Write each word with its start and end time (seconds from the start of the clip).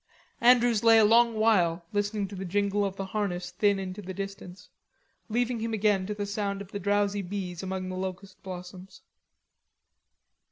Andrews 0.41 0.83
lay 0.83 0.97
a 0.97 1.05
long 1.05 1.35
while 1.35 1.85
listening 1.93 2.27
to 2.29 2.35
the 2.35 2.43
jingle 2.43 2.83
of 2.83 2.95
the 2.95 3.05
harness 3.05 3.51
thin 3.51 3.77
into 3.77 4.01
the 4.01 4.15
distance, 4.15 4.67
leaving 5.29 5.59
him 5.59 5.75
again 5.75 6.07
to 6.07 6.15
the 6.15 6.25
sound 6.25 6.59
of 6.59 6.71
the 6.71 6.79
drowsy 6.79 7.21
bees 7.21 7.61
among 7.61 7.87
the 7.87 7.95
locust 7.95 8.41
blossoms. 8.41 9.03